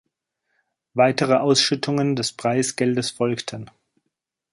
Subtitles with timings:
[0.95, 3.69] Weitere Ausschüttungen des Preisgeldes folgten.